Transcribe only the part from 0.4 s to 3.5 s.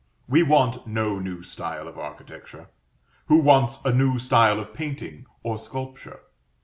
want no new style of architecture. Who